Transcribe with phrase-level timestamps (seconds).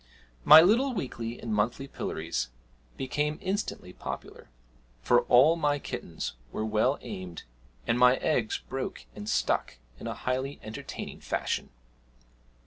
[0.43, 2.49] My little weekly and monthly pillories
[2.97, 4.49] became instantly popular,
[5.03, 7.43] for all my kittens were well aimed,
[7.85, 11.69] and my eggs broke and stuck in a highly entertaining fashion.